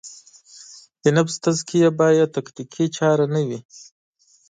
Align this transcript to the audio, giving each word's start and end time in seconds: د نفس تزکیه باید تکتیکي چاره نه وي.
د 1.03 1.05
نفس 1.17 1.35
تزکیه 1.45 1.89
باید 1.99 2.33
تکتیکي 2.37 2.85
چاره 2.97 3.25
نه 3.33 3.41
وي. 3.47 3.59